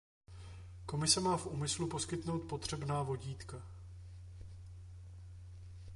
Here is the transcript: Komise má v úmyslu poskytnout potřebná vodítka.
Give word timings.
Komise 0.85 1.19
má 1.21 1.37
v 1.37 1.45
úmyslu 1.47 1.87
poskytnout 1.87 2.39
potřebná 2.39 3.03
vodítka. 3.03 3.63